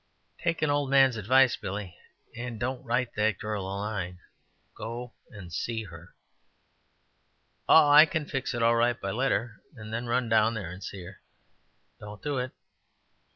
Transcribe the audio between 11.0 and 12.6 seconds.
her." "Don't do it."